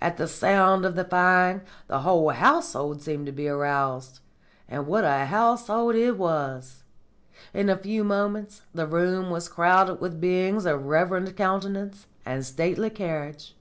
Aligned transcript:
"At 0.00 0.16
the 0.16 0.26
sound 0.26 0.86
of 0.86 0.94
the 0.96 1.04
firing 1.04 1.60
the 1.86 1.98
whole 1.98 2.30
household 2.30 3.02
seemed 3.02 3.26
to 3.26 3.30
be 3.32 3.46
aroused. 3.46 4.20
And 4.68 4.86
what 4.86 5.04
a 5.04 5.26
household 5.26 5.94
it 5.96 6.16
was! 6.16 6.84
In 7.52 7.68
a 7.68 7.76
few 7.76 8.02
moments 8.02 8.62
the 8.72 8.86
room 8.86 9.28
was 9.28 9.50
crowded 9.50 10.00
with 10.00 10.18
beings 10.18 10.64
of 10.64 10.86
reverend 10.86 11.36
countenance 11.36 12.06
and 12.24 12.42
stately 12.46 12.88
carriage. 12.88 13.54